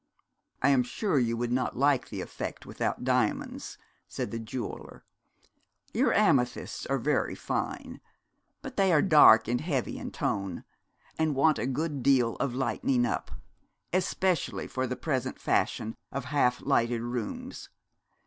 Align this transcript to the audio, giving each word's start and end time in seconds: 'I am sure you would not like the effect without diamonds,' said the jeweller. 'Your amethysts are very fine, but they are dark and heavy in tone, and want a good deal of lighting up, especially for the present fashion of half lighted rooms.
'I 0.63 0.69
am 0.69 0.81
sure 0.81 1.19
you 1.19 1.37
would 1.37 1.51
not 1.51 1.77
like 1.77 2.09
the 2.09 2.21
effect 2.21 2.65
without 2.65 3.03
diamonds,' 3.03 3.77
said 4.07 4.31
the 4.31 4.39
jeweller. 4.39 5.03
'Your 5.93 6.11
amethysts 6.11 6.87
are 6.87 6.97
very 6.97 7.35
fine, 7.35 8.01
but 8.63 8.77
they 8.77 8.91
are 8.91 9.03
dark 9.03 9.47
and 9.47 9.61
heavy 9.61 9.99
in 9.99 10.09
tone, 10.09 10.63
and 11.19 11.35
want 11.35 11.59
a 11.59 11.67
good 11.67 12.01
deal 12.01 12.35
of 12.37 12.55
lighting 12.55 13.05
up, 13.05 13.29
especially 13.93 14.65
for 14.65 14.87
the 14.87 14.95
present 14.95 15.39
fashion 15.39 15.95
of 16.11 16.25
half 16.33 16.61
lighted 16.61 17.01
rooms. 17.03 17.69